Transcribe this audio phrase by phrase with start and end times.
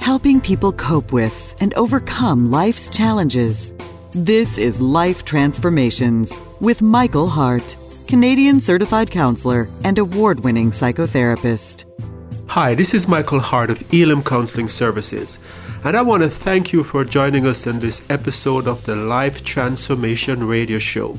[0.00, 3.74] helping people cope with and overcome life's challenges.
[4.12, 7.76] This is Life Transformations with Michael Hart,
[8.08, 11.84] Canadian certified counselor and award winning psychotherapist.
[12.48, 15.38] Hi, this is Michael Hart of Elim Counseling Services,
[15.84, 19.44] and I want to thank you for joining us in this episode of the Life
[19.44, 21.18] Transformation Radio Show.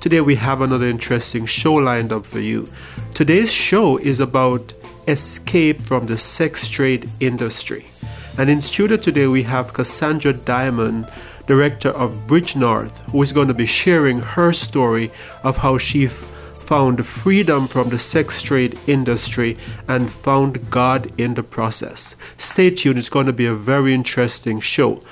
[0.00, 2.66] Today we have another interesting show lined up for you.
[3.12, 4.72] Today's show is about
[5.06, 7.91] escape from the sex trade industry.
[8.38, 11.06] And in studio today we have Cassandra Diamond,
[11.46, 15.10] director of Bridge North, who is going to be sharing her story
[15.44, 21.42] of how she found freedom from the sex trade industry and found God in the
[21.42, 22.16] process.
[22.38, 25.02] Stay tuned, it's going to be a very interesting show.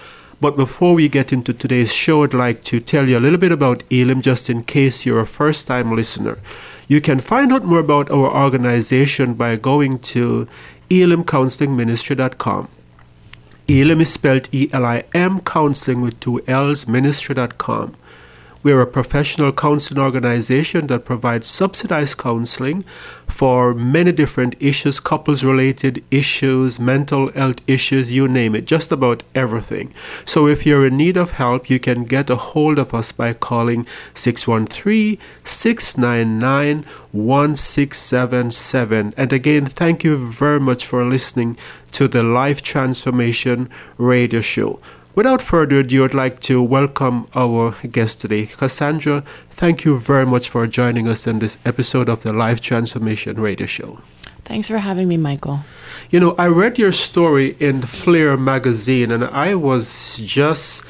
[0.40, 3.52] But before we get into today's show, I'd like to tell you a little bit
[3.52, 6.38] about Elim just in case you're a first time listener.
[6.88, 10.48] You can find out more about our organization by going to
[10.88, 12.79] elimcounselingministry.com.
[13.70, 17.94] Elim is spelled E L I M, counseling with two L's, ministry.com.
[18.62, 22.82] We're a professional counseling organization that provides subsidized counseling
[23.26, 29.22] for many different issues, couples related issues, mental health issues, you name it, just about
[29.34, 29.94] everything.
[30.26, 33.32] So if you're in need of help, you can get a hold of us by
[33.32, 39.14] calling 613 699 1677.
[39.16, 41.56] And again, thank you very much for listening
[41.92, 44.80] to the Life Transformation Radio Show.
[45.12, 48.46] Without further ado, I'd like to welcome our guest today.
[48.46, 53.40] Cassandra, thank you very much for joining us in this episode of the Life Transformation
[53.40, 53.98] Radio Show.
[54.44, 55.60] Thanks for having me, Michael.
[56.10, 60.84] You know, I read your story in Flare magazine and I was just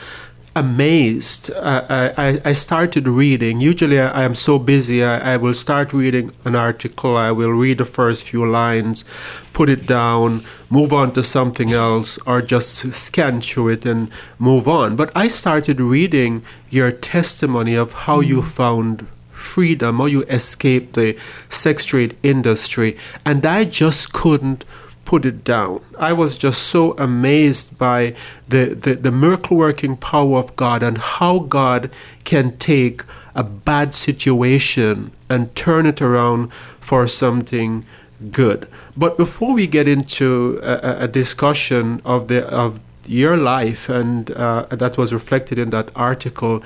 [0.60, 1.50] amazed.
[1.54, 3.60] I, I, I started reading.
[3.60, 7.50] Usually, I, I am so busy, I, I will start reading an article, I will
[7.50, 9.04] read the first few lines,
[9.52, 14.68] put it down, move on to something else, or just scan through it and move
[14.68, 14.96] on.
[14.96, 18.26] But I started reading your testimony of how mm.
[18.28, 21.16] you found freedom, how you escaped the
[21.48, 24.64] sex trade industry, and I just couldn't
[25.10, 25.80] put it down.
[25.98, 28.14] I was just so amazed by
[28.48, 31.90] the, the, the miracle working power of God and how God
[32.22, 33.02] can take
[33.34, 36.52] a bad situation and turn it around
[36.88, 37.84] for something
[38.30, 38.68] good.
[38.96, 44.66] But before we get into a, a discussion of the of your life and uh,
[44.70, 46.62] that was reflected in that article,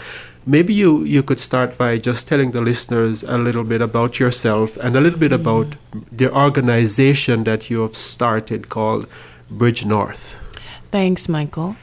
[0.47, 4.77] maybe you, you could start by just telling the listeners a little bit about yourself
[4.79, 5.77] and a little bit about
[6.13, 9.07] the organization that you have started called
[9.51, 10.39] Bridge North.
[10.91, 11.77] Thanks, Michael.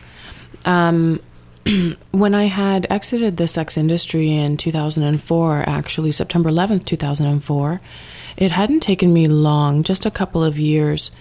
[0.66, 1.20] Um,
[2.12, 7.82] when I had exited the sex industry in 2004, actually September 11th, 2004,
[8.38, 11.12] it hadn't taken me long, just a couple of years,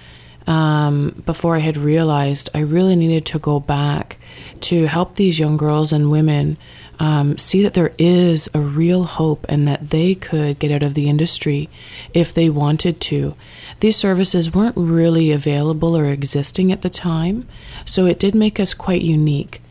[0.46, 4.16] um, before I had realized I really needed to go back
[4.62, 6.56] to help these young girls and women
[7.00, 10.92] um, see that there is a real hope and that they could get out of
[10.92, 11.70] the industry
[12.12, 13.34] if they wanted to.
[13.80, 17.48] These services weren't really available or existing at the time,
[17.86, 19.62] so it did make us quite unique.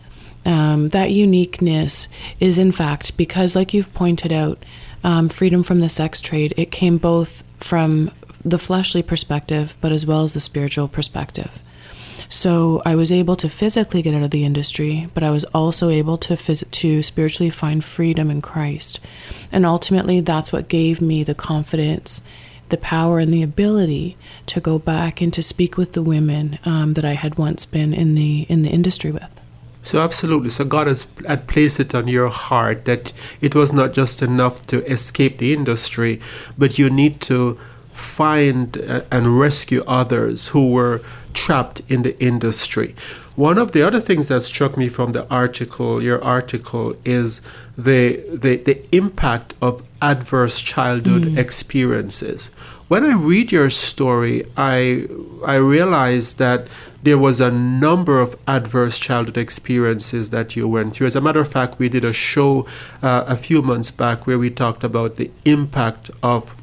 [0.44, 2.10] Um, that uniqueness
[2.40, 4.66] is, in fact, because, like you've pointed out,
[5.04, 8.10] um, freedom from the sex trade, it came both from
[8.44, 11.62] the fleshly perspective, but as well as the spiritual perspective.
[12.28, 15.90] So I was able to physically get out of the industry, but I was also
[15.90, 19.00] able to phys- to spiritually find freedom in Christ.
[19.52, 22.22] And ultimately, that's what gave me the confidence,
[22.70, 26.94] the power, and the ability to go back and to speak with the women um,
[26.94, 29.40] that I had once been in the in the industry with.
[29.82, 30.50] So absolutely.
[30.50, 34.62] So God has had placed it on your heart that it was not just enough
[34.68, 36.20] to escape the industry,
[36.58, 37.58] but you need to
[38.00, 38.78] find
[39.12, 41.02] and rescue others who were
[41.34, 42.96] trapped in the industry.
[43.36, 47.42] One of the other things that struck me from the article, your article, is
[47.78, 51.38] the the, the impact of adverse childhood mm.
[51.38, 52.48] experiences.
[52.90, 55.08] When I read your story, I
[55.46, 56.68] I realized that
[57.02, 61.08] there was a number of adverse childhood experiences that you went through.
[61.08, 62.68] As a matter of fact, we did a show
[63.02, 66.56] uh, a few months back where we talked about the impact of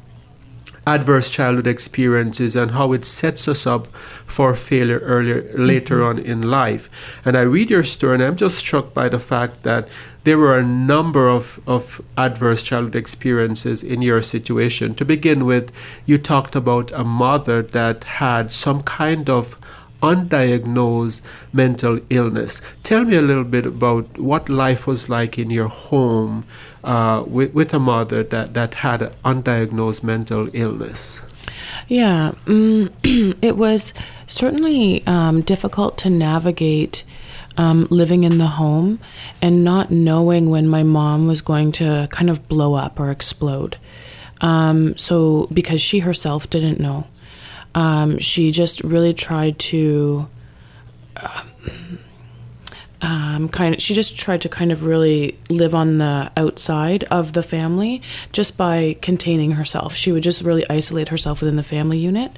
[0.87, 6.19] adverse childhood experiences and how it sets us up for failure earlier later mm-hmm.
[6.19, 7.21] on in life.
[7.25, 9.89] And I read your story and I'm just struck by the fact that
[10.23, 14.95] there were a number of, of adverse childhood experiences in your situation.
[14.95, 15.71] To begin with,
[16.05, 19.57] you talked about a mother that had some kind of
[20.01, 21.21] undiagnosed
[21.53, 22.61] mental illness.
[22.83, 26.45] Tell me a little bit about what life was like in your home
[26.83, 31.21] uh, with, with a mother that, that had an undiagnosed mental illness.
[31.87, 32.91] Yeah, mm,
[33.41, 33.93] it was
[34.25, 37.03] certainly um, difficult to navigate
[37.57, 38.99] um, living in the home
[39.41, 43.77] and not knowing when my mom was going to kind of blow up or explode.
[44.41, 47.07] Um, so, because she herself didn't know,
[47.77, 50.27] um, she just really tried to.
[52.99, 57.33] Um, kind of, she just tried to kind of really live on the outside of
[57.33, 58.01] the family
[58.31, 59.95] just by containing herself.
[59.95, 62.31] She would just really isolate herself within the family unit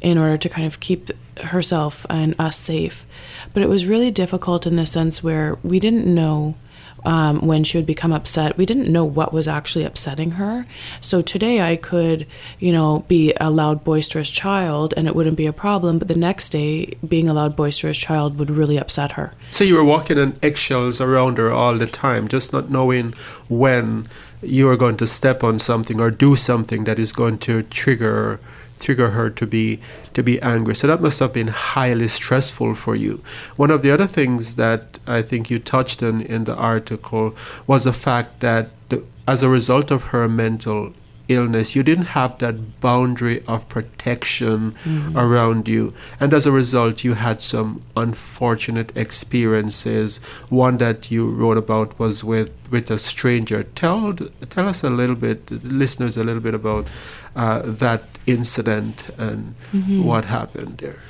[0.00, 3.06] in order to kind of keep herself and us safe.
[3.54, 6.56] But it was really difficult in the sense where we didn't know
[7.04, 8.56] um, when she would become upset.
[8.56, 10.66] We didn't know what was actually upsetting her.
[11.00, 12.26] So today I could,
[12.58, 15.98] you know, be a loud, boisterous child and it wouldn't be a problem.
[15.98, 19.32] But the next day, being a loud, boisterous child would really upset her.
[19.50, 23.12] So you were walking on eggshells around her all the time, just not knowing
[23.48, 24.08] when
[24.42, 28.40] you are going to step on something or do something that is going to trigger
[28.80, 29.80] trigger her to be
[30.14, 30.74] to be angry.
[30.74, 33.22] So that must have been highly stressful for you.
[33.56, 37.36] One of the other things that I think you touched on in the article
[37.66, 40.92] was the fact that the, as a result of her mental
[41.30, 45.16] illness, you didn't have that boundary of protection mm-hmm.
[45.16, 45.94] around you.
[46.18, 50.18] And as a result, you had some unfortunate experiences.
[50.48, 53.62] One that you wrote about was with, with a stranger.
[53.62, 56.88] Tell, tell us a little bit, listeners, a little bit about
[57.36, 60.04] uh, that incident and mm-hmm.
[60.04, 61.02] what happened there.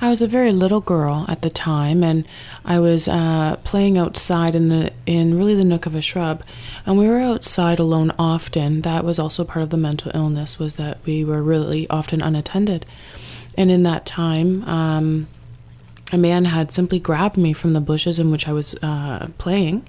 [0.00, 2.26] I was a very little girl at the time, and
[2.64, 6.42] I was uh, playing outside in the in really the nook of a shrub,
[6.84, 8.82] and we were outside alone often.
[8.82, 12.86] That was also part of the mental illness was that we were really often unattended,
[13.56, 15.26] and in that time, um,
[16.12, 19.86] a man had simply grabbed me from the bushes in which I was uh, playing,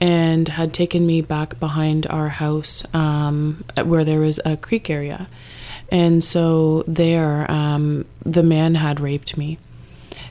[0.00, 5.28] and had taken me back behind our house um, where there was a creek area
[5.90, 9.58] and so there, um, the man had raped me.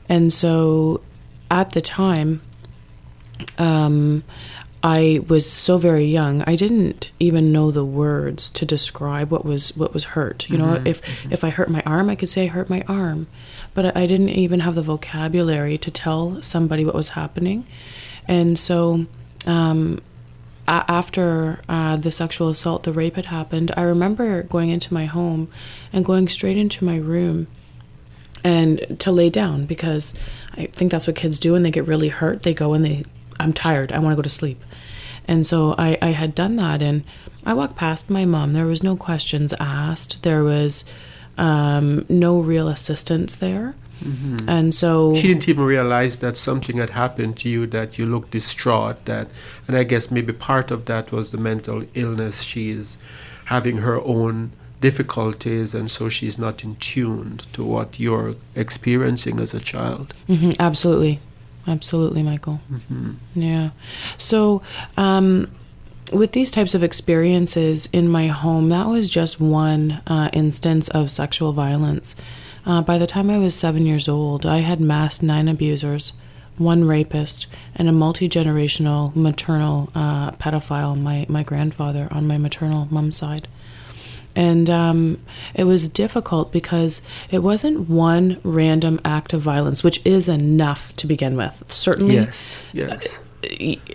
[0.09, 1.01] And so
[1.49, 2.41] at the time,
[3.57, 4.23] um,
[4.83, 6.43] I was so very young.
[6.43, 10.47] I didn't even know the words to describe what was what was hurt.
[10.47, 10.85] You know, mm-hmm.
[10.85, 11.33] if mm-hmm.
[11.33, 13.25] if I hurt my arm, I could say I hurt my arm,
[13.73, 17.65] but I didn't even have the vocabulary to tell somebody what was happening.
[18.27, 19.07] And so,
[19.47, 20.01] um,
[20.67, 25.49] after uh, the sexual assault, the rape had happened, I remember going into my home
[25.93, 27.47] and going straight into my room
[28.43, 30.13] and to lay down because
[30.55, 32.43] I think that's what kids do when they get really hurt.
[32.43, 33.03] They go and they,
[33.39, 34.63] I'm tired, I want to go to sleep.
[35.27, 37.03] And so I, I had done that and
[37.45, 38.53] I walked past my mom.
[38.53, 40.83] There was no questions asked, there was
[41.37, 43.75] um, no real assistance there.
[44.03, 44.49] Mm-hmm.
[44.49, 48.31] And so she didn't even realize that something had happened to you, that you looked
[48.31, 49.05] distraught.
[49.05, 49.27] That,
[49.67, 52.43] and I guess maybe part of that was the mental illness.
[52.43, 52.97] She's
[53.45, 54.51] having her own
[54.81, 60.13] difficulties, and so she's not in tune to what you're experiencing as a child.
[60.27, 60.51] Mm-hmm.
[60.59, 61.19] Absolutely,
[61.67, 62.59] absolutely, Michael.
[62.71, 63.13] Mm-hmm.
[63.35, 63.69] Yeah.
[64.17, 64.61] So.
[64.97, 65.49] Um,
[66.13, 71.09] with these types of experiences in my home, that was just one uh, instance of
[71.09, 72.15] sexual violence.
[72.65, 76.13] Uh, by the time I was seven years old, I had massed nine abusers,
[76.57, 82.87] one rapist, and a multi generational maternal uh, pedophile, my, my grandfather on my maternal
[82.89, 83.47] mom's side.
[84.35, 85.21] And um,
[85.53, 87.01] it was difficult because
[87.31, 91.63] it wasn't one random act of violence, which is enough to begin with.
[91.69, 93.17] Certainly, yes, yes.
[93.17, 93.21] Uh,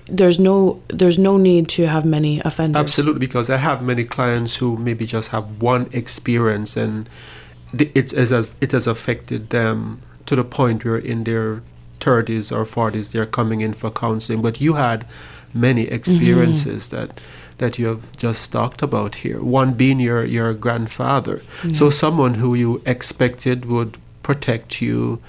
[0.07, 2.81] there's no there's no need to have many offenders.
[2.81, 7.09] Absolutely, because I have many clients who maybe just have one experience and
[7.73, 11.63] it has it has affected them to the point where in their
[12.01, 14.43] 30s or 40s they're coming in for counseling.
[14.43, 15.07] But you had
[15.53, 16.97] many experiences mm-hmm.
[16.97, 17.21] that
[17.59, 19.43] that you have just talked about here.
[19.43, 21.73] One being your your grandfather, mm-hmm.
[21.73, 25.21] so someone who you expected would protect you,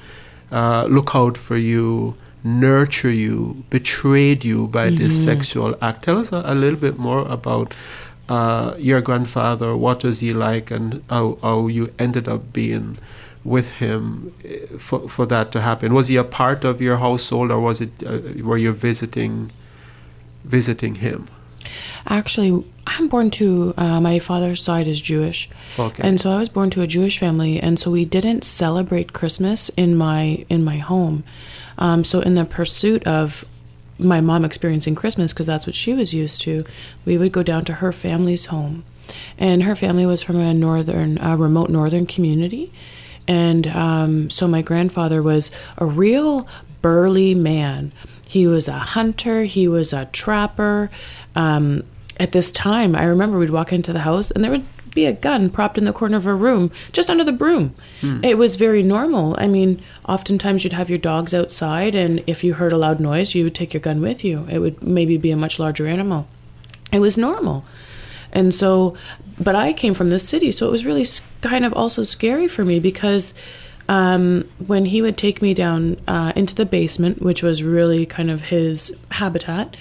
[0.52, 4.98] uh, look out for you, nurture you, betrayed you by mm-hmm.
[4.98, 6.04] this sexual act.
[6.04, 7.74] Tell us a, a little bit more about
[8.32, 12.98] uh, your grandfather, what was he like, and how, how you ended up being
[13.44, 15.94] with him uh, for, for that to happen.
[15.94, 19.52] Was he a part of your household, or was it uh, were you visiting
[20.46, 21.28] visiting him?
[22.08, 26.02] Actually, I'm born to uh, my father's side is Jewish, okay.
[26.02, 29.70] and so I was born to a Jewish family, and so we didn't celebrate Christmas
[29.76, 31.24] in my in my home.
[31.78, 33.44] Um, so in the pursuit of
[34.02, 36.64] my mom experiencing Christmas because that's what she was used to,
[37.06, 38.84] we would go down to her family's home.
[39.38, 42.72] And her family was from a northern, a remote northern community.
[43.28, 46.48] And um, so my grandfather was a real
[46.82, 47.92] burly man.
[48.28, 50.90] He was a hunter, he was a trapper.
[51.36, 51.84] Um,
[52.20, 55.14] at this time, I remember we'd walk into the house and there would be a
[55.14, 57.74] gun propped in the corner of a room, just under the broom.
[58.24, 59.36] It was very normal.
[59.38, 63.34] I mean, oftentimes you'd have your dogs outside, and if you heard a loud noise,
[63.36, 64.46] you would take your gun with you.
[64.50, 66.28] It would maybe be a much larger animal.
[66.92, 67.66] It was normal.
[68.34, 68.96] And so,
[69.40, 71.06] but I came from the city, so it was really
[71.42, 73.34] kind of also scary for me because
[73.90, 78.32] um, when he would take me down uh, into the basement, which was really kind
[78.32, 79.76] of his habitat,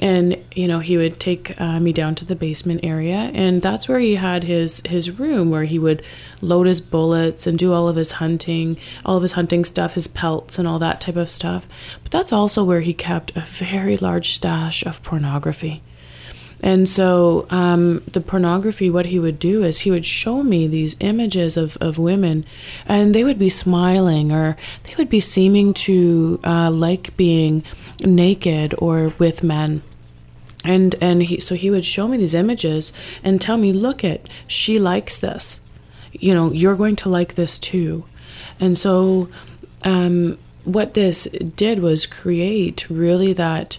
[0.00, 3.88] and you know he would take uh, me down to the basement area, and that's
[3.88, 6.02] where he had his his room where he would
[6.40, 10.08] load his bullets and do all of his hunting, all of his hunting stuff, his
[10.08, 11.66] pelts and all that type of stuff.
[12.02, 15.82] But that's also where he kept a very large stash of pornography.
[16.62, 20.96] And so um, the pornography, what he would do is he would show me these
[21.00, 22.44] images of, of women,
[22.86, 27.62] and they would be smiling or they would be seeming to uh, like being
[28.04, 29.82] naked or with men.
[30.64, 34.28] And and he so he would show me these images and tell me, look it,
[34.46, 35.60] she likes this.
[36.12, 38.04] You know, you're going to like this too.
[38.58, 39.28] And so
[39.84, 41.24] um, what this
[41.56, 43.78] did was create really that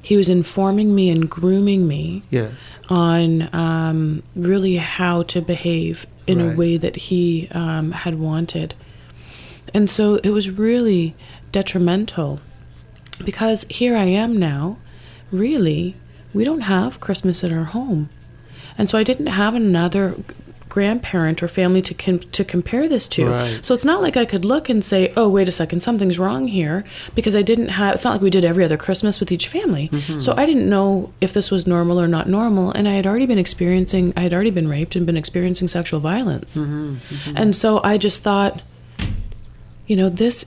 [0.00, 2.78] he was informing me and grooming me Yes.
[2.88, 6.54] on um, really how to behave in Right.
[6.54, 8.74] a way that he um, had wanted.
[9.74, 11.14] And so it was really
[11.50, 12.40] detrimental
[13.24, 14.78] because here I am now,
[15.30, 15.96] really,
[16.34, 18.08] we don't have Christmas at our home.
[18.78, 20.16] And so I didn't have another
[20.72, 23.28] grandparent or family to com- to compare this to.
[23.28, 23.62] Right.
[23.62, 26.48] So it's not like I could look and say, "Oh, wait a second, something's wrong
[26.48, 26.82] here,"
[27.14, 27.96] because I didn't have.
[27.96, 29.90] It's not like we did every other Christmas with each family.
[29.92, 30.20] Mm-hmm.
[30.20, 33.26] So I didn't know if this was normal or not normal, and I had already
[33.26, 34.14] been experiencing.
[34.16, 36.94] I had already been raped and been experiencing sexual violence, mm-hmm.
[36.94, 37.36] Mm-hmm.
[37.36, 38.62] and so I just thought,
[39.86, 40.46] you know, this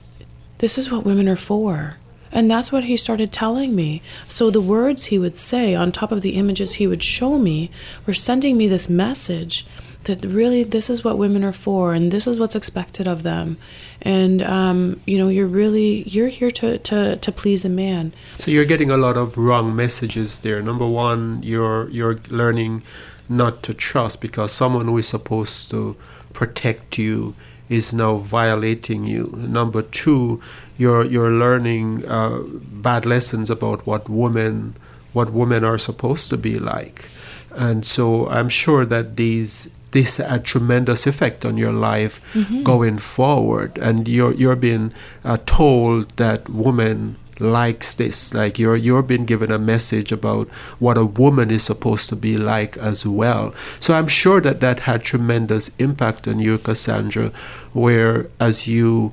[0.58, 1.98] this is what women are for.
[2.36, 4.02] And that's what he started telling me.
[4.28, 7.70] So the words he would say on top of the images he would show me
[8.04, 9.64] were sending me this message
[10.04, 13.56] that really this is what women are for and this is what's expected of them.
[14.02, 18.12] And um, you know, you're really you're here to, to, to please a man.
[18.36, 20.60] So you're getting a lot of wrong messages there.
[20.60, 22.82] Number one, you're you're learning
[23.30, 25.96] not to trust because someone who is supposed to
[26.34, 27.34] protect you
[27.68, 29.32] is now violating you.
[29.36, 30.40] Number two,
[30.76, 34.74] you're you're learning uh, bad lessons about what women
[35.12, 37.08] what women are supposed to be like,
[37.50, 42.20] and so I'm sure that these this had tremendous effect on your life
[42.64, 44.92] going forward, and you're you're being
[45.24, 48.34] uh, told that women likes this.
[48.34, 52.36] Like you're you're being given a message about what a woman is supposed to be
[52.36, 53.54] like as well.
[53.80, 57.28] So i'm sure that that had tremendous impact on you cassandra
[57.72, 59.12] where as you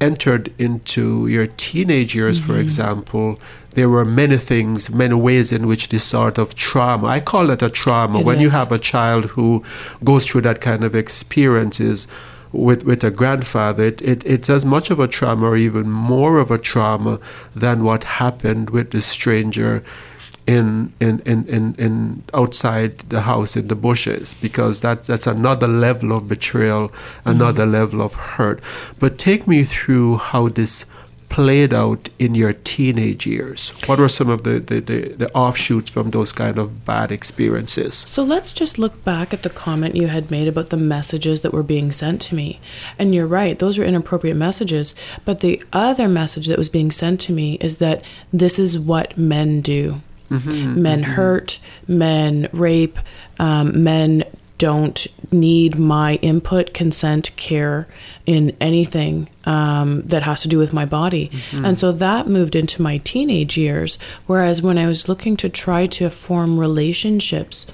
[0.00, 2.60] entered into your teenage years for mm-hmm.
[2.60, 3.38] example
[3.72, 7.62] there were many things many ways in which this sort of trauma i call it
[7.62, 9.64] a trauma It when you have a child who
[10.04, 12.06] goes through that kind of experiences
[12.52, 16.38] with, with a grandfather, it, it, it's as much of a trauma or even more
[16.38, 17.20] of a trauma
[17.54, 19.82] than what happened with the stranger
[20.46, 25.68] in, in, in, in, in outside the house in the bushes because that, that's another
[25.68, 27.28] level of betrayal, mm-hmm.
[27.28, 28.62] another level of hurt.
[28.98, 30.86] But take me through how this
[31.28, 33.70] played out in your teenage years.
[33.86, 37.94] What were some of the, the, the, the offshoots from those kind of bad experiences?
[37.94, 41.52] So let's just look back at the comment you had made about the messages that
[41.52, 42.60] were being sent to me.
[42.98, 44.94] And you're right, those were inappropriate messages.
[45.24, 49.16] But the other message that was being sent to me is that this is what
[49.16, 50.00] men do.
[50.82, 52.98] men hurt, men rape,
[53.38, 54.24] um, men
[54.58, 57.86] don't need my input, consent, care
[58.26, 61.30] in anything um, that has to do with my body.
[61.52, 63.98] And so that moved into my teenage years.
[64.26, 67.66] Whereas when I was looking to try to form relationships,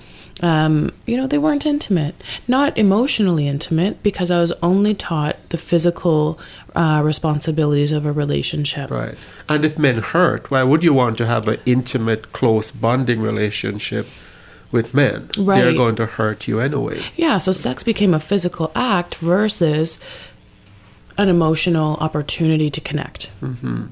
[0.43, 2.15] um, you know, they weren't intimate,
[2.47, 6.39] not emotionally intimate, because I was only taught the physical
[6.75, 8.91] uh, responsibilities of a relationship.
[8.91, 9.17] Right.
[9.49, 14.09] And if men hurt, why would you want to have an intimate, close bonding relationship
[14.75, 15.31] with men?
[15.39, 17.01] They're going to hurt you anyway.
[17.17, 19.99] Yeah, so sex became a physical act versus
[21.17, 23.31] an emotional opportunity to connect.
[23.41, 23.87] Mm-hmm.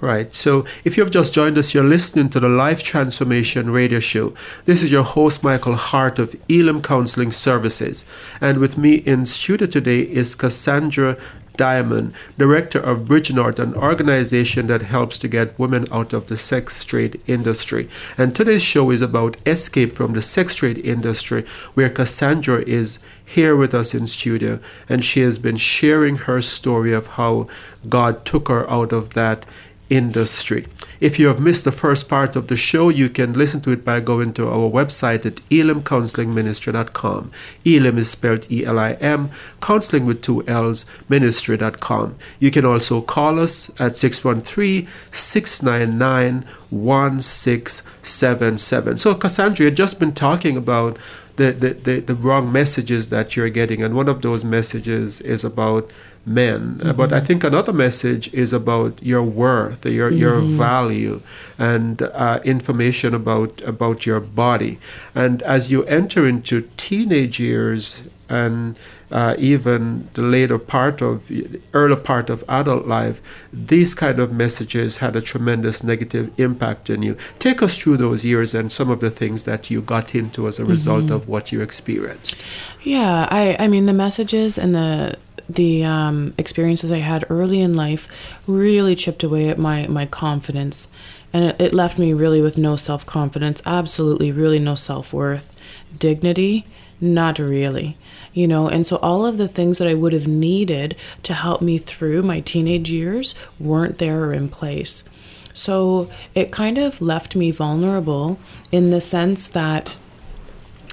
[0.00, 0.32] Right.
[0.32, 4.34] So if you've just joined us, you're listening to the Life Transformation Radio Show.
[4.66, 8.04] This is your host, Michael Hart of Elim Counseling Services.
[8.40, 11.16] And with me in studio today is Cassandra
[11.56, 16.84] Diamond, Director of Bridgenorth, an organization that helps to get women out of the sex
[16.84, 17.88] trade industry.
[18.18, 21.44] And today's show is about escape from the sex trade industry,
[21.74, 26.92] where Cassandra is here with us in studio, and she has been sharing her story
[26.92, 27.48] of how
[27.88, 29.46] God took her out of that
[29.90, 30.66] industry.
[31.00, 33.84] If you have missed the first part of the show, you can listen to it
[33.84, 37.30] by going to our website at elimcounselingministry.com.
[37.64, 42.16] Elim is spelled E L I M, counseling with two L's, ministry.com.
[42.38, 48.98] You can also call us at 613 699 1677.
[48.98, 50.96] So, Cassandra, you've just been talking about
[51.36, 55.44] the, the, the, the wrong messages that you're getting, and one of those messages is
[55.44, 55.90] about
[56.26, 56.76] men.
[56.76, 56.96] Mm-hmm.
[56.96, 60.18] But I think another message is about your worth, your mm-hmm.
[60.18, 61.20] your value,
[61.58, 64.78] and uh, information about about your body.
[65.14, 68.76] And as you enter into teenage years and
[69.10, 71.30] uh, even the later part of
[71.72, 77.02] early part of adult life, these kind of messages had a tremendous negative impact on
[77.02, 77.16] you.
[77.38, 80.58] Take us through those years and some of the things that you got into as
[80.58, 81.14] a result mm-hmm.
[81.14, 82.44] of what you experienced.
[82.82, 85.16] Yeah, I I mean the messages and the
[85.48, 88.08] the um, experiences I had early in life
[88.46, 90.88] really chipped away at my, my confidence.
[91.32, 95.52] And it, it left me really with no self confidence, absolutely, really no self worth.
[95.96, 96.66] Dignity,
[97.00, 97.96] not really.
[98.32, 101.62] You know, and so all of the things that I would have needed to help
[101.62, 105.04] me through my teenage years weren't there or in place.
[105.52, 108.40] So it kind of left me vulnerable
[108.72, 109.96] in the sense that,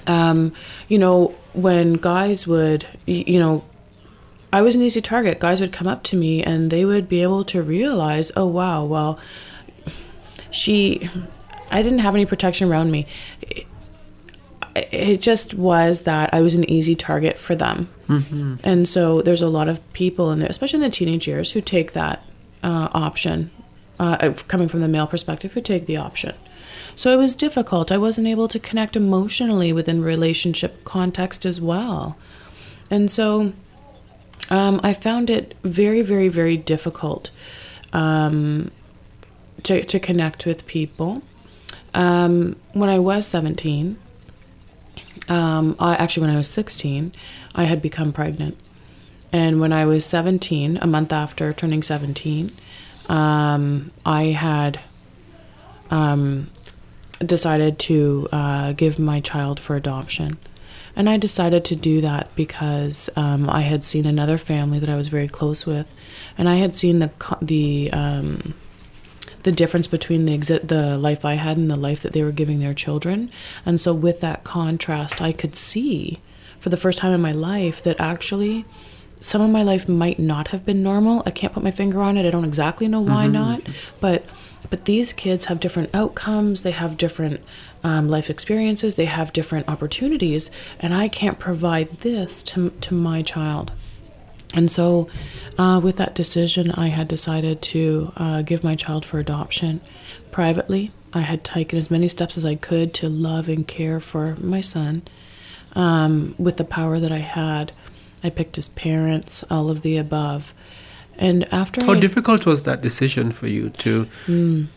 [0.06, 0.54] um,
[0.88, 3.64] you know, when guys would, you know,
[4.54, 5.40] I was an easy target.
[5.40, 8.84] Guys would come up to me and they would be able to realize, oh, wow,
[8.86, 9.18] well,
[10.52, 11.10] she,
[11.72, 13.08] I didn't have any protection around me.
[14.76, 17.90] It, just was that I was an easy target for them.
[18.08, 18.56] Mm-hmm.
[18.64, 21.62] And so there's a lot of people in there, especially in the teenage years, who
[21.62, 22.24] take that
[22.64, 23.52] uh, option,
[24.00, 26.36] uh, coming from the male perspective, who take the option.
[26.96, 27.92] So it was difficult.
[27.92, 32.18] I wasn't able to connect emotionally within relationship context as well.
[32.90, 33.54] And so
[34.50, 37.32] um, I found it very, very, very difficult
[37.94, 38.72] um,
[39.64, 41.22] to, to connect with people.
[41.94, 43.98] Um, when I was 17,
[45.32, 47.14] um, I, actually, when I was 16,
[47.56, 48.58] I had become pregnant.
[49.32, 52.52] And when I was 17, a month after turning 17,
[53.08, 54.82] um, I had
[55.90, 56.50] um,
[57.26, 60.38] decided to uh, give my child for adoption.
[60.98, 64.98] And I decided to do that because um, I had seen another family that I
[64.98, 65.94] was very close with,
[66.38, 67.10] and I had seen the
[67.42, 68.54] the um,
[69.44, 72.32] the difference between the exi- the life I had and the life that they were
[72.32, 73.32] giving their children.
[73.66, 76.20] And so, with that contrast, I could see
[76.60, 78.66] for the first time in my life that actually
[79.20, 81.24] some of my life might not have been normal.
[81.26, 82.26] I can't put my finger on it.
[82.26, 83.34] I don't exactly know why mm-hmm.
[83.34, 83.62] not,
[84.00, 84.26] but
[84.70, 86.62] but these kids have different outcomes.
[86.62, 87.42] They have different
[87.84, 93.22] um, life experiences, they have different opportunities, and I can't provide this to, to my
[93.22, 93.72] child.
[94.54, 95.08] And so,
[95.58, 99.82] uh, with that decision, I had decided to uh, give my child for adoption
[100.32, 100.92] privately.
[101.14, 104.62] I had taken as many steps as I could to love and care for my
[104.62, 105.04] son
[105.74, 107.72] um, with the power that I had.
[108.24, 110.54] I picked his parents, all of the above.
[111.18, 114.06] And after How I, difficult was that decision for you to?
[114.26, 114.68] Mm,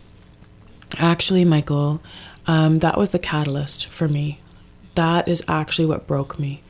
[0.99, 2.03] actually, Michael,
[2.47, 4.41] um, that was the catalyst for me.
[4.95, 6.63] That is actually what broke me.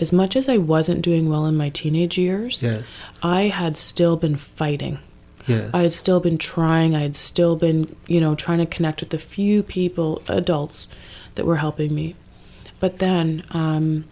[0.00, 3.02] As much as I wasn't doing well in my teenage years, yes.
[3.22, 4.98] I had still been fighting.
[5.46, 5.70] Yes.
[5.74, 6.96] I had still been trying.
[6.96, 10.88] I had still been, you know, trying to connect with the few people, adults,
[11.34, 12.16] that were helping me.
[12.78, 14.06] But then, um,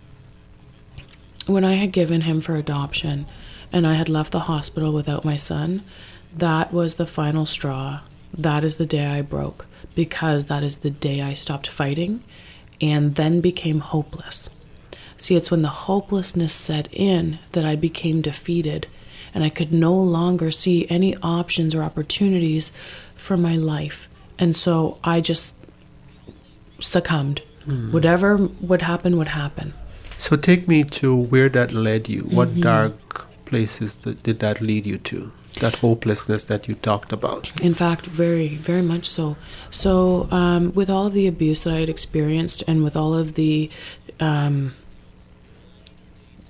[1.47, 3.25] when I had given him for adoption
[3.73, 5.83] and I had left the hospital without my son,
[6.37, 8.01] that was the final straw.
[8.37, 12.23] That is the day I broke because that is the day I stopped fighting
[12.79, 14.51] and then became hopeless.
[15.19, 18.87] See, it's when the hopelessness set in that I became defeated
[19.35, 22.73] and I could no longer see any options or opportunities
[23.15, 24.09] for my life.
[24.39, 25.55] And so I just
[26.81, 27.43] succumbed.
[27.67, 27.93] Mm.
[27.93, 29.75] Whatever would happen, would happen.
[30.19, 32.23] So take me to where that led you.
[32.23, 32.63] What mm-hmm.
[32.63, 35.33] dark places did that lead you to?
[35.61, 37.51] that hopelessness that you talked about.
[37.61, 39.37] In fact, very, very much so.
[39.71, 43.35] So, um, with all of the abuse that I had experienced, and with all of
[43.35, 43.69] the
[44.21, 44.75] um,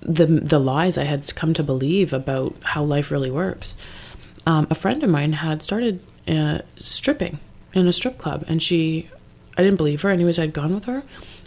[0.01, 3.77] the the lies I had come to believe about how life really works,
[4.47, 7.39] um, a friend of mine had started uh, stripping
[7.75, 9.11] in a strip club, and she,
[9.57, 10.11] I didn't believe her.
[10.11, 11.03] Anyways, I'd gone with her,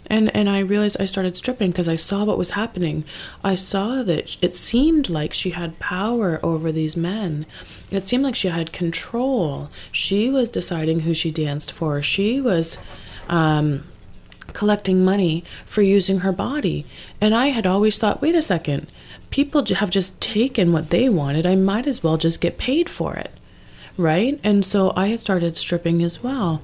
[0.08, 3.04] and and I realized I started stripping because I saw what was happening.
[3.42, 7.46] I saw that it seemed like she had power over these men.
[7.90, 9.68] It seemed like she had control.
[9.90, 12.02] She was deciding who she danced for.
[12.02, 12.78] She was
[13.28, 13.84] um,
[14.54, 16.86] collecting money for using her body.
[17.20, 18.86] And I had always thought, wait a second,
[19.30, 21.46] people have just taken what they wanted.
[21.46, 23.32] I might as well just get paid for it
[23.96, 24.38] right?
[24.42, 26.62] And so I had started stripping as well.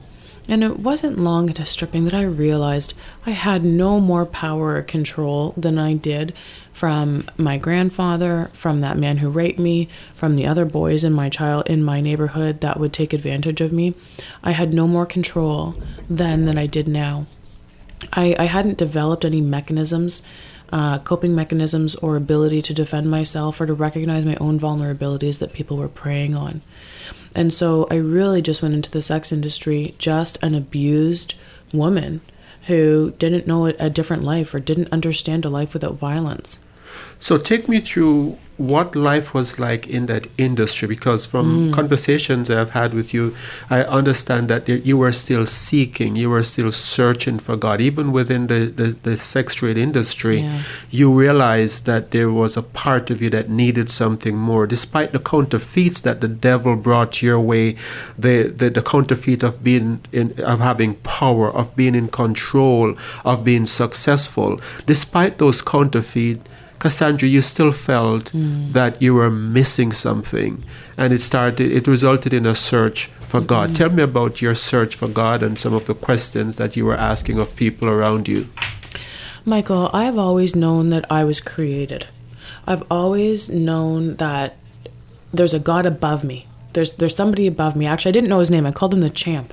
[0.51, 2.95] And it wasn't long into stripping that I realized
[3.27, 6.33] I had no more power or control than I did
[6.73, 11.29] from my grandfather, from that man who raped me, from the other boys in my
[11.29, 13.93] child in my neighborhood that would take advantage of me.
[14.43, 15.75] I had no more control
[16.09, 17.27] then than I did now.
[18.13, 20.23] I, I hadn't developed any mechanisms,
[20.73, 25.53] uh, coping mechanisms, or ability to defend myself or to recognize my own vulnerabilities that
[25.53, 26.63] people were preying on.
[27.35, 31.35] And so I really just went into the sex industry just an abused
[31.73, 32.21] woman
[32.67, 36.59] who didn't know a different life or didn't understand a life without violence.
[37.19, 41.73] So take me through what life was like in that industry because from mm.
[41.73, 43.35] conversations I've had with you,
[43.71, 47.81] I understand that you were still seeking, you were still searching for God.
[47.81, 50.63] Even within the, the, the sex trade industry, yeah.
[50.91, 54.67] you realized that there was a part of you that needed something more.
[54.67, 57.77] Despite the counterfeits that the devil brought your way,
[58.19, 63.45] the, the, the counterfeit of being in, of having power, of being in control, of
[63.45, 68.73] being successful, despite those counterfeits, Cassandra, you still felt mm.
[68.73, 70.63] that you were missing something,
[70.97, 71.73] and it started.
[71.73, 73.47] It resulted in a search for mm-hmm.
[73.47, 73.75] God.
[73.75, 76.97] Tell me about your search for God and some of the questions that you were
[76.97, 78.49] asking of people around you.
[79.45, 82.07] Michael, I've always known that I was created.
[82.67, 84.57] I've always known that
[85.33, 86.47] there's a God above me.
[86.75, 87.87] There's there's somebody above me.
[87.87, 88.67] Actually, I didn't know his name.
[88.67, 89.53] I called him the champ.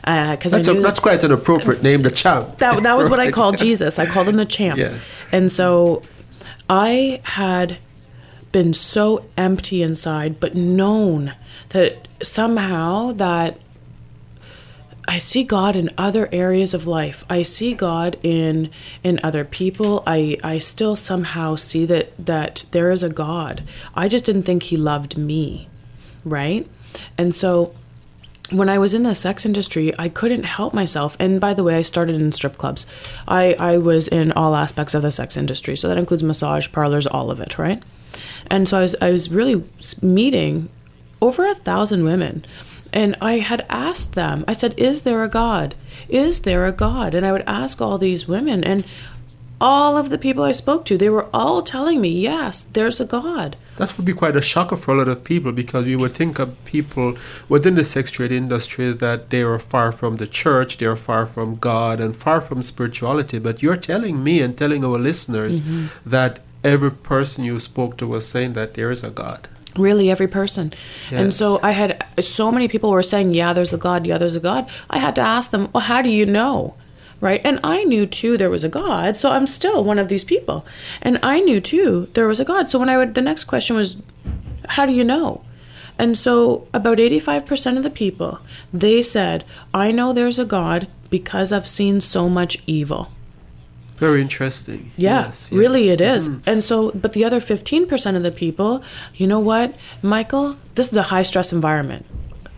[0.00, 2.58] Because uh, that's, that's quite an appropriate name, the champ.
[2.58, 3.10] That, that was right.
[3.10, 3.98] what I called Jesus.
[3.98, 4.78] I called him the champ.
[4.78, 5.26] Yes.
[5.32, 6.02] And so
[6.68, 7.78] I had
[8.52, 11.34] been so empty inside, but known
[11.70, 13.58] that somehow that
[15.06, 17.24] I see God in other areas of life.
[17.28, 18.70] I see God in
[19.02, 20.02] in other people.
[20.06, 23.62] I I still somehow see that that there is a God.
[23.94, 25.68] I just didn't think he loved me,
[26.24, 26.66] right?
[27.18, 27.74] And so
[28.50, 31.16] when I was in the sex industry, I couldn't help myself.
[31.18, 32.86] And by the way, I started in strip clubs.
[33.26, 35.76] I, I was in all aspects of the sex industry.
[35.76, 37.82] So that includes massage parlors, all of it, right?
[38.50, 39.64] And so I was, I was really
[40.02, 40.68] meeting
[41.22, 42.44] over a thousand women.
[42.92, 45.74] And I had asked them, I said, Is there a God?
[46.08, 47.14] Is there a God?
[47.14, 48.84] And I would ask all these women, and
[49.64, 53.06] all of the people I spoke to, they were all telling me, Yes, there's a
[53.06, 56.14] God that would be quite a shocker for a lot of people because you would
[56.14, 57.16] think of people
[57.48, 61.26] within the sex trade industry that they are far from the church, they are far
[61.26, 63.38] from God, and far from spirituality.
[63.38, 66.08] But you're telling me and telling our listeners mm-hmm.
[66.08, 69.48] that every person you spoke to was saying that there is a God.
[69.76, 70.72] Really, every person.
[71.10, 71.20] Yes.
[71.20, 74.36] And so I had so many people were saying, Yeah, there's a God, yeah, there's
[74.36, 74.70] a God.
[74.88, 76.76] I had to ask them, Well, how do you know?
[77.20, 77.40] Right?
[77.44, 80.64] And I knew too there was a God, so I'm still one of these people.
[81.02, 82.68] And I knew too there was a God.
[82.68, 83.96] So when I would, the next question was,
[84.70, 85.44] how do you know?
[85.98, 88.40] And so about 85% of the people,
[88.72, 93.08] they said, I know there's a God because I've seen so much evil.
[93.96, 94.90] Very interesting.
[94.96, 95.94] Yeah, yes, really yes.
[95.94, 96.28] it is.
[96.28, 96.42] Mm.
[96.46, 98.82] And so, but the other 15% of the people,
[99.14, 100.56] you know what, Michael?
[100.74, 102.04] This is a high stress environment.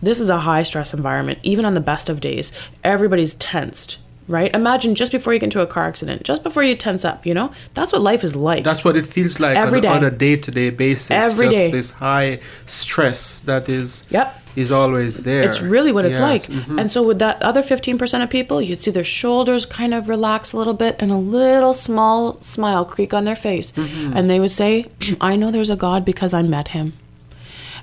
[0.01, 1.37] This is a high stress environment.
[1.43, 2.51] Even on the best of days,
[2.83, 4.53] everybody's tensed right?
[4.53, 7.33] Imagine just before you get into a car accident, just before you tense up, you
[7.33, 7.51] know?
[7.73, 8.63] That's what life is like.
[8.63, 9.87] That's what it feels like Every on, day.
[9.89, 11.11] on a day-to-day basis.
[11.11, 11.71] Every just day.
[11.71, 14.41] this high stress that is Yep.
[14.55, 15.43] is always there.
[15.49, 16.21] It's really what it's yes.
[16.21, 16.41] like.
[16.59, 16.79] Mm-hmm.
[16.79, 20.51] And so with that other 15% of people, you'd see their shoulders kind of relax
[20.53, 23.71] a little bit and a little small smile creak on their face.
[23.71, 24.13] Mm-hmm.
[24.15, 24.87] And they would say,
[25.21, 26.93] "I know there's a God because I met him."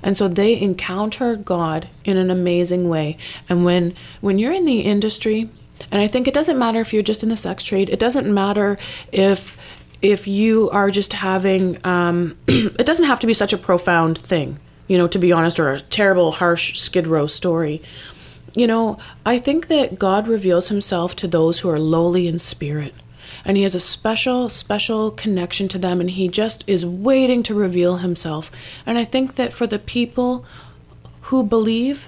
[0.03, 3.17] And so they encounter God in an amazing way.
[3.49, 5.49] And when when you're in the industry,
[5.91, 7.89] and I think it doesn't matter if you're just in the sex trade.
[7.89, 8.77] It doesn't matter
[9.11, 9.57] if
[10.01, 11.79] if you are just having.
[11.85, 15.59] Um, it doesn't have to be such a profound thing, you know, to be honest,
[15.59, 17.81] or a terrible, harsh Skid Row story.
[18.53, 22.93] You know, I think that God reveals Himself to those who are lowly in spirit.
[23.43, 27.53] And he has a special, special connection to them, and he just is waiting to
[27.53, 28.51] reveal himself.
[28.87, 30.45] And I think that for the people
[31.23, 32.07] who believe,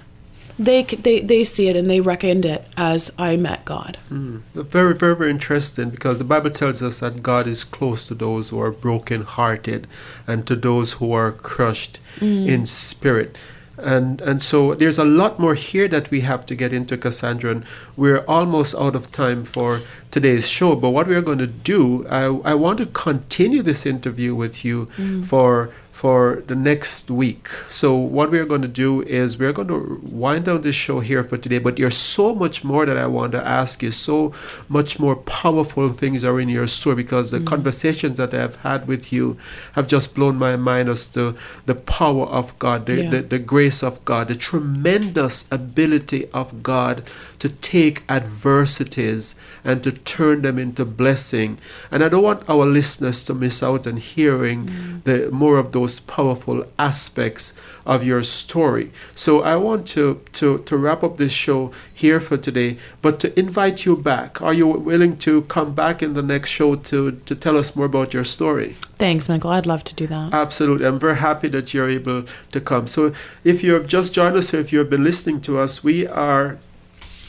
[0.58, 3.98] they they they see it and they reckon it as I met God.
[4.10, 4.42] Mm.
[4.54, 8.48] Very very very interesting because the Bible tells us that God is close to those
[8.48, 9.86] who are broken-hearted
[10.26, 12.46] and to those who are crushed mm.
[12.48, 13.38] in spirit.
[13.80, 17.52] And and so there's a lot more here that we have to get into, Cassandra.
[17.52, 17.64] And
[17.96, 20.74] we're almost out of time for today's show.
[20.74, 24.86] But what we're going to do, I, I want to continue this interview with you
[24.96, 25.24] mm.
[25.24, 27.48] for for the next week.
[27.68, 31.24] So, what we're going to do is we're going to wind down this show here
[31.24, 31.58] for today.
[31.58, 33.90] But there's so much more that I want to ask you.
[33.90, 34.32] So
[34.68, 37.46] much more powerful things are in your story because the mm-hmm.
[37.46, 39.38] conversations that I've had with you
[39.72, 41.34] have just blown my mind as to
[41.66, 43.10] the power of God, the, yeah.
[43.10, 47.02] the, the grace of God, the tremendous ability of God
[47.40, 49.34] to take adversities
[49.64, 51.58] and to turn them into blessing.
[51.90, 55.02] And I don't want our listeners to miss out on hearing mm.
[55.02, 58.90] the more of those powerful aspects of your story.
[59.14, 63.38] So I want to, to, to wrap up this show here for today, but to
[63.38, 64.42] invite you back.
[64.42, 67.86] Are you willing to come back in the next show to, to tell us more
[67.86, 68.76] about your story?
[68.96, 69.50] Thanks, Michael.
[69.50, 70.34] I'd love to do that.
[70.34, 70.86] Absolutely.
[70.86, 72.86] I'm very happy that you're able to come.
[72.86, 73.12] So
[73.44, 76.06] if you have just joined us or if you have been listening to us, we
[76.06, 76.58] are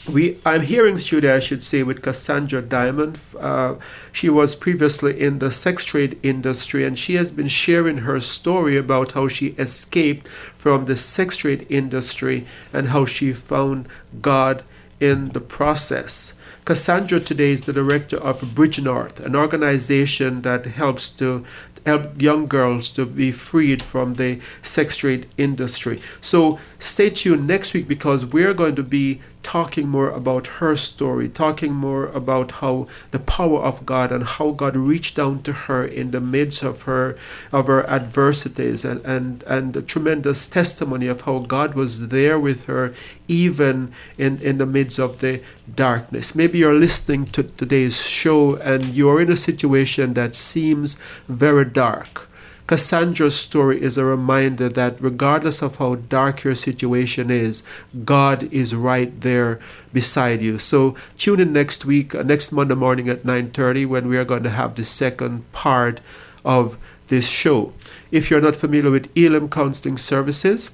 [0.08, 3.18] we I'm hearing in studio, I should say, with Cassandra Diamond.
[3.38, 3.76] Uh,
[4.12, 8.76] she was previously in the sex trade industry, and she has been sharing her story
[8.76, 13.88] about how she escaped from the sex trade industry and how she found
[14.20, 14.64] God
[15.00, 16.34] in the process.
[16.64, 21.44] Cassandra today is the director of Bridge North, an organization that helps to
[21.86, 26.00] help young girls to be freed from the sex trade industry.
[26.20, 31.28] So stay tuned next week because we're going to be talking more about her story,
[31.28, 35.84] talking more about how the power of God and how God reached down to her
[35.84, 37.16] in the midst of her
[37.52, 42.66] of her adversities and, and, and the tremendous testimony of how God was there with
[42.66, 42.94] her
[43.28, 45.42] even in, in the midst of the
[45.74, 46.34] darkness.
[46.34, 50.94] Maybe you're listening to today's show and you're in a situation that seems
[51.28, 52.29] very dark
[52.70, 57.64] Cassandra's story is a reminder that regardless of how dark your situation is,
[58.04, 59.58] God is right there
[59.92, 60.56] beside you.
[60.60, 64.44] So tune in next week, uh, next Monday morning at 9:30 when we are going
[64.44, 66.00] to have the second part
[66.44, 66.78] of
[67.08, 67.72] this show.
[68.12, 70.70] If you're not familiar with Elim Counseling Services,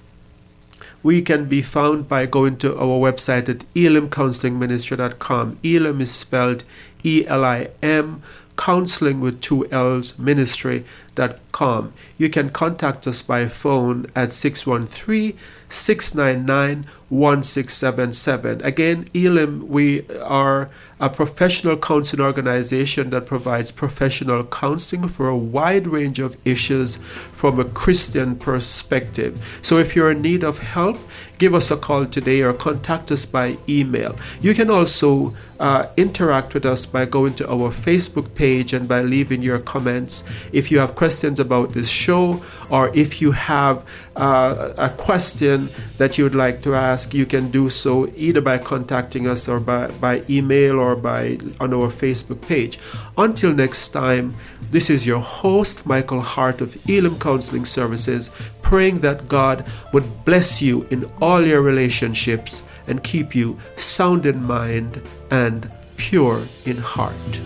[1.03, 5.59] we can be found by going to our website at elimcounselingministry.com.
[5.63, 6.63] Elim is spelled
[7.03, 8.21] E L I M
[8.57, 11.93] counseling with two L's ministry.com.
[12.19, 15.37] You can contact us by phone at 613
[15.69, 18.61] 699 1677.
[18.63, 25.87] Again, Elim, we are a professional counseling organization that provides professional counseling for a wide
[25.87, 29.61] range of issues from a Christian perspective.
[29.63, 30.99] So if you're in need of help,
[31.39, 34.17] give us a call today or contact us by email.
[34.41, 39.03] You can also uh, interact with us by going to our Facebook page and by
[39.03, 40.25] leaving your comments.
[40.53, 43.85] If you have questions about this show or if you have
[44.17, 48.59] uh, a question that you would like to ask, you can do so either by
[48.59, 52.79] contacting us or by, by email or by on our Facebook page.
[53.19, 54.35] Until next time,
[54.71, 58.31] this is your host, Michael Hart of Elim Counseling Services,
[58.63, 64.43] praying that God would bless you in all your relationships and keep you sound in
[64.43, 67.41] mind and pure in heart.